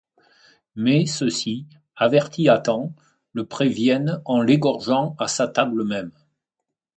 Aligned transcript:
Mais 0.75 1.05
ceux-ci, 1.05 1.67
avertis 1.95 2.49
à 2.49 2.57
temps, 2.57 2.91
le 3.33 3.45
préviennent 3.45 4.19
en 4.25 4.41
l’égorgeant 4.41 5.15
à 5.19 5.27
sa 5.27 5.47
table 5.47 5.83
même. 5.85 6.09